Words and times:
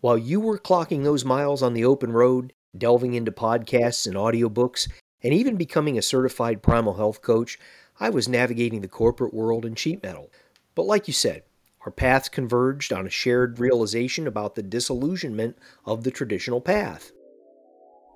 While 0.00 0.16
you 0.16 0.40
were 0.40 0.58
clocking 0.58 1.04
those 1.04 1.24
miles 1.24 1.62
on 1.62 1.74
the 1.74 1.84
open 1.84 2.12
road, 2.12 2.54
delving 2.76 3.14
into 3.14 3.32
podcasts 3.32 4.06
and 4.06 4.16
audiobooks, 4.16 4.88
and 5.22 5.34
even 5.34 5.56
becoming 5.56 5.98
a 5.98 6.02
certified 6.02 6.62
primal 6.62 6.94
health 6.94 7.20
coach, 7.20 7.58
I 7.98 8.08
was 8.08 8.26
navigating 8.26 8.80
the 8.80 8.88
corporate 8.88 9.34
world 9.34 9.66
in 9.66 9.74
sheet 9.74 10.02
metal. 10.02 10.30
But 10.74 10.86
like 10.86 11.06
you 11.06 11.12
said, 11.12 11.42
our 11.84 11.92
paths 11.92 12.30
converged 12.30 12.94
on 12.94 13.06
a 13.06 13.10
shared 13.10 13.58
realization 13.58 14.26
about 14.26 14.54
the 14.54 14.62
disillusionment 14.62 15.58
of 15.84 16.04
the 16.04 16.10
traditional 16.10 16.62
path. 16.62 17.12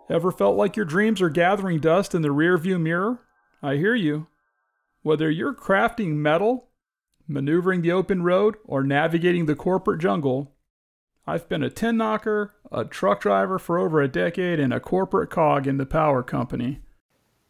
Ever 0.08 0.30
felt 0.30 0.56
like 0.56 0.76
your 0.76 0.86
dreams 0.86 1.20
are 1.20 1.30
gathering 1.30 1.80
dust 1.80 2.14
in 2.14 2.22
the 2.22 2.28
rearview 2.28 2.80
mirror? 2.80 3.20
I 3.62 3.76
hear 3.76 3.94
you. 3.94 4.26
Whether 5.02 5.30
you're 5.30 5.54
crafting 5.54 6.14
metal, 6.14 6.68
maneuvering 7.28 7.82
the 7.82 7.92
open 7.92 8.22
road, 8.22 8.56
or 8.64 8.82
navigating 8.82 9.44
the 9.44 9.54
corporate 9.54 10.00
jungle, 10.00 10.53
I've 11.26 11.48
been 11.48 11.62
a 11.62 11.70
tin 11.70 11.96
knocker, 11.96 12.54
a 12.70 12.84
truck 12.84 13.22
driver 13.22 13.58
for 13.58 13.78
over 13.78 14.02
a 14.02 14.08
decade, 14.08 14.60
and 14.60 14.74
a 14.74 14.80
corporate 14.80 15.30
cog 15.30 15.66
in 15.66 15.78
the 15.78 15.86
power 15.86 16.22
company. 16.22 16.80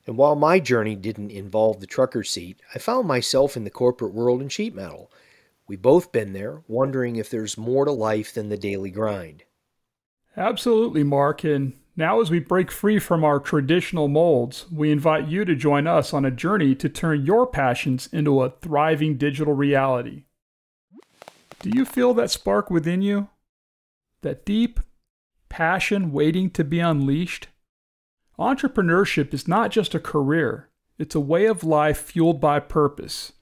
And 0.06 0.16
while 0.16 0.36
my 0.36 0.61
journey 0.61 0.94
didn't 0.94 1.31
involve 1.31 1.81
the 1.81 1.86
trucker 1.86 2.22
seat, 2.22 2.61
I 2.75 2.78
found 2.78 3.08
myself 3.08 3.56
in 3.56 3.64
the 3.64 3.70
corporate 3.70 4.14
world 4.14 4.42
in 4.42 4.48
sheet 4.48 4.75
metal. 4.75 5.11
We've 5.66 5.83
both 5.83 6.12
been 6.12 6.34
there, 6.34 6.62
wondering 6.69 7.16
if 7.16 7.31
there's 7.31 7.58
more 7.58 7.84
to 7.84 7.91
life 7.92 8.33
than 8.33 8.48
the 8.48 8.58
daily 8.58 8.91
grind. 8.91 9.44
Absolutely, 10.36 11.03
Mark. 11.03 11.42
And 11.42 11.72
now, 11.97 12.20
as 12.20 12.31
we 12.31 12.38
break 12.38 12.70
free 12.70 12.98
from 12.98 13.25
our 13.25 13.41
traditional 13.41 14.09
molds, 14.09 14.66
we 14.70 14.92
invite 14.92 15.27
you 15.27 15.44
to 15.47 15.55
join 15.55 15.86
us 15.86 16.12
on 16.12 16.25
a 16.25 16.31
journey 16.31 16.75
to 16.77 16.88
turn 16.88 17.25
your 17.25 17.47
passions 17.47 18.09
into 18.12 18.42
a 18.42 18.50
thriving 18.50 19.16
digital 19.16 19.55
reality. 19.55 20.25
Do 21.61 21.70
you 21.70 21.84
feel 21.84 22.12
that 22.14 22.31
spark 22.31 22.70
within 22.70 23.00
you? 23.00 23.28
That 24.25 24.44
deep 24.44 24.80
passion 25.48 26.11
waiting 26.11 26.50
to 26.50 26.64
be 26.64 26.80
unleashed? 26.80 27.47
Entrepreneurship 28.39 29.33
is 29.33 29.47
not 29.47 29.70
just 29.70 29.94
a 29.94 30.00
career, 30.00 30.69
it's 30.98 31.14
a 31.14 31.20
way 31.20 31.47
of 31.47 31.62
life 31.62 31.98
fueled 31.98 32.41
by 32.41 32.59
purpose. 32.59 33.32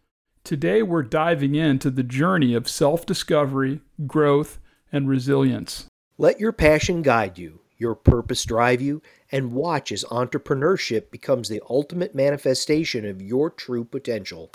Today, 0.44 0.82
we're 0.82 1.02
diving 1.02 1.54
into 1.54 1.90
the 1.90 2.02
journey 2.02 2.54
of 2.54 2.68
self 2.68 3.06
discovery, 3.06 3.80
growth, 4.06 4.58
and 4.90 5.08
resilience. 5.08 5.86
Let 6.18 6.40
your 6.40 6.52
passion 6.52 7.00
guide 7.00 7.38
you, 7.38 7.60
your 7.78 7.94
purpose 7.94 8.44
drive 8.44 8.82
you, 8.82 9.00
and 9.30 9.52
watch 9.52 9.92
as 9.92 10.04
entrepreneurship 10.04 11.10
becomes 11.10 11.48
the 11.48 11.62
ultimate 11.70 12.14
manifestation 12.14 13.06
of 13.06 13.22
your 13.22 13.50
true 13.50 13.84
potential. 13.84 14.50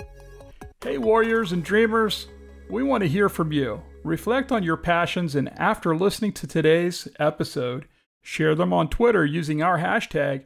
Hey, 0.83 0.97
warriors 0.97 1.51
and 1.51 1.63
dreamers, 1.63 2.27
we 2.69 2.83
want 2.83 3.01
to 3.01 3.09
hear 3.09 3.29
from 3.29 3.51
you. 3.51 3.81
Reflect 4.07 4.53
on 4.53 4.63
your 4.63 4.77
passions, 4.77 5.35
and 5.35 5.49
after 5.59 5.93
listening 5.93 6.31
to 6.31 6.47
today's 6.47 7.09
episode, 7.19 7.89
share 8.21 8.55
them 8.55 8.71
on 8.71 8.87
Twitter 8.87 9.25
using 9.25 9.61
our 9.61 9.79
hashtag 9.79 10.45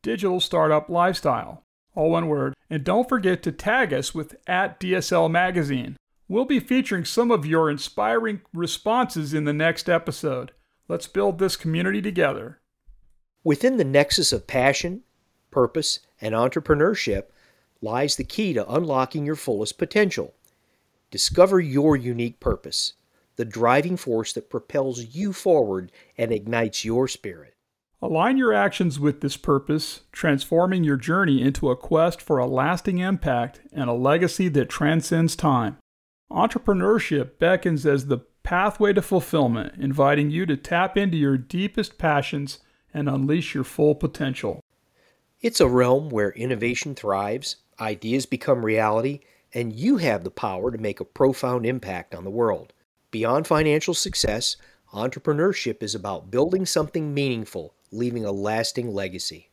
Digital 0.00 0.40
Startup 0.40 0.88
Lifestyle, 0.88 1.64
all 1.94 2.12
one 2.12 2.28
word. 2.28 2.54
And 2.70 2.82
don't 2.82 3.06
forget 3.06 3.42
to 3.42 3.52
tag 3.52 3.92
us 3.92 4.14
with 4.14 4.36
at 4.46 4.80
DSL 4.80 5.30
Magazine. 5.30 5.98
We'll 6.28 6.46
be 6.46 6.60
featuring 6.60 7.04
some 7.04 7.30
of 7.30 7.44
your 7.44 7.68
inspiring 7.68 8.40
responses 8.54 9.34
in 9.34 9.44
the 9.44 9.52
next 9.52 9.90
episode. 9.90 10.52
Let's 10.88 11.06
build 11.06 11.38
this 11.38 11.56
community 11.56 12.00
together. 12.00 12.60
Within 13.44 13.76
the 13.76 13.84
nexus 13.84 14.32
of 14.32 14.46
passion, 14.46 15.02
purpose, 15.50 16.00
and 16.22 16.34
entrepreneurship 16.34 17.24
lies 17.82 18.16
the 18.16 18.24
key 18.24 18.54
to 18.54 18.66
unlocking 18.72 19.26
your 19.26 19.36
fullest 19.36 19.76
potential. 19.76 20.32
Discover 21.14 21.60
your 21.60 21.94
unique 21.94 22.40
purpose, 22.40 22.94
the 23.36 23.44
driving 23.44 23.96
force 23.96 24.32
that 24.32 24.50
propels 24.50 25.14
you 25.14 25.32
forward 25.32 25.92
and 26.18 26.32
ignites 26.32 26.84
your 26.84 27.06
spirit. 27.06 27.54
Align 28.02 28.36
your 28.36 28.52
actions 28.52 28.98
with 28.98 29.20
this 29.20 29.36
purpose, 29.36 30.00
transforming 30.10 30.82
your 30.82 30.96
journey 30.96 31.40
into 31.40 31.70
a 31.70 31.76
quest 31.76 32.20
for 32.20 32.38
a 32.38 32.48
lasting 32.48 32.98
impact 32.98 33.60
and 33.72 33.88
a 33.88 33.92
legacy 33.92 34.48
that 34.48 34.68
transcends 34.68 35.36
time. 35.36 35.76
Entrepreneurship 36.32 37.38
beckons 37.38 37.86
as 37.86 38.06
the 38.06 38.18
pathway 38.42 38.92
to 38.92 39.00
fulfillment, 39.00 39.72
inviting 39.78 40.32
you 40.32 40.44
to 40.46 40.56
tap 40.56 40.96
into 40.96 41.16
your 41.16 41.38
deepest 41.38 41.96
passions 41.96 42.58
and 42.92 43.08
unleash 43.08 43.54
your 43.54 43.62
full 43.62 43.94
potential. 43.94 44.60
It's 45.40 45.60
a 45.60 45.68
realm 45.68 46.10
where 46.10 46.32
innovation 46.32 46.96
thrives, 46.96 47.58
ideas 47.78 48.26
become 48.26 48.64
reality, 48.64 49.20
and 49.54 49.72
you 49.72 49.98
have 49.98 50.24
the 50.24 50.30
power 50.30 50.70
to 50.70 50.78
make 50.78 51.00
a 51.00 51.04
profound 51.04 51.64
impact 51.64 52.14
on 52.14 52.24
the 52.24 52.30
world. 52.30 52.72
Beyond 53.12 53.46
financial 53.46 53.94
success, 53.94 54.56
entrepreneurship 54.92 55.82
is 55.82 55.94
about 55.94 56.30
building 56.30 56.66
something 56.66 57.14
meaningful, 57.14 57.74
leaving 57.92 58.24
a 58.24 58.32
lasting 58.32 58.92
legacy. 58.92 59.50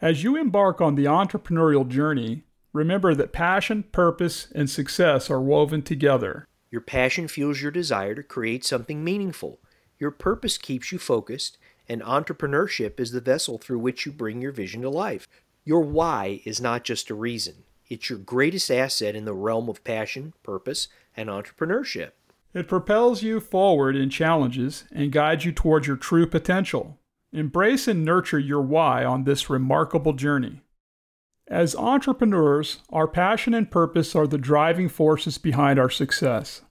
As 0.00 0.24
you 0.24 0.36
embark 0.36 0.80
on 0.80 0.94
the 0.94 1.04
entrepreneurial 1.04 1.86
journey, 1.86 2.44
remember 2.72 3.14
that 3.14 3.32
passion, 3.32 3.84
purpose, 3.92 4.48
and 4.54 4.68
success 4.68 5.30
are 5.30 5.40
woven 5.40 5.82
together. 5.82 6.48
Your 6.70 6.80
passion 6.80 7.28
fuels 7.28 7.60
your 7.60 7.70
desire 7.70 8.14
to 8.14 8.22
create 8.22 8.64
something 8.64 9.04
meaningful. 9.04 9.60
Your 9.98 10.10
purpose 10.10 10.56
keeps 10.56 10.90
you 10.90 10.98
focused, 10.98 11.58
and 11.86 12.00
entrepreneurship 12.00 12.98
is 12.98 13.12
the 13.12 13.20
vessel 13.20 13.58
through 13.58 13.78
which 13.80 14.06
you 14.06 14.12
bring 14.12 14.40
your 14.40 14.52
vision 14.52 14.80
to 14.82 14.88
life. 14.88 15.28
Your 15.64 15.82
why 15.82 16.40
is 16.44 16.60
not 16.60 16.82
just 16.82 17.10
a 17.10 17.14
reason, 17.14 17.64
it's 17.88 18.08
your 18.10 18.18
greatest 18.18 18.70
asset 18.70 19.14
in 19.14 19.24
the 19.24 19.34
realm 19.34 19.68
of 19.68 19.84
passion, 19.84 20.34
purpose, 20.42 20.88
and 21.16 21.28
entrepreneurship. 21.28 22.12
It 22.54 22.68
propels 22.68 23.22
you 23.22 23.40
forward 23.40 23.96
in 23.96 24.10
challenges 24.10 24.84
and 24.92 25.12
guides 25.12 25.44
you 25.44 25.52
towards 25.52 25.86
your 25.86 25.96
true 25.96 26.26
potential. 26.26 26.98
Embrace 27.32 27.88
and 27.88 28.04
nurture 28.04 28.38
your 28.38 28.60
why 28.60 29.04
on 29.04 29.24
this 29.24 29.48
remarkable 29.48 30.12
journey. 30.12 30.60
As 31.48 31.74
entrepreneurs, 31.74 32.78
our 32.90 33.08
passion 33.08 33.54
and 33.54 33.70
purpose 33.70 34.14
are 34.14 34.26
the 34.26 34.38
driving 34.38 34.88
forces 34.88 35.38
behind 35.38 35.78
our 35.78 35.90
success. 35.90 36.62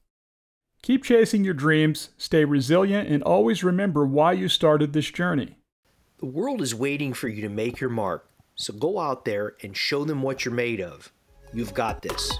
Keep 0.81 1.03
chasing 1.03 1.43
your 1.43 1.53
dreams, 1.53 2.09
stay 2.17 2.45
resilient, 2.45 3.07
and 3.07 3.22
always 3.22 3.63
remember 3.63 4.05
why 4.05 4.34
you 4.34 4.47
started 4.47 4.93
this 4.93 5.11
journey. 5.11 5.57
The 6.17 6.25
world 6.25 6.61
is 6.61 6.73
waiting 6.73 7.14
for 7.14 7.28
you 7.28 7.41
to 7.41 7.49
make 7.49 7.79
your 7.79 7.90
mark. 7.90 8.28
So 8.56 8.74
go 8.74 9.00
out 9.00 9.26
there 9.26 9.56
and 9.64 9.76
show 9.76 10.06
them 10.06 10.22
what 10.22 10.46
you're 10.46 10.53
made 10.53 10.82
of. 10.82 11.12
You've 11.53 11.74
got 11.74 12.02
this. 12.02 12.32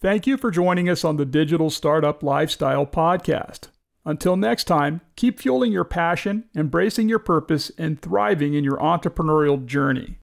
Thank 0.00 0.26
you 0.26 0.36
for 0.36 0.50
joining 0.50 0.88
us 0.88 1.04
on 1.04 1.16
the 1.16 1.24
Digital 1.24 1.70
Startup 1.70 2.22
Lifestyle 2.22 2.86
Podcast. 2.86 3.68
Until 4.04 4.36
next 4.36 4.64
time, 4.64 5.00
keep 5.14 5.38
fueling 5.38 5.70
your 5.70 5.84
passion, 5.84 6.44
embracing 6.56 7.08
your 7.08 7.20
purpose, 7.20 7.70
and 7.78 8.02
thriving 8.02 8.54
in 8.54 8.64
your 8.64 8.78
entrepreneurial 8.78 9.64
journey. 9.64 10.18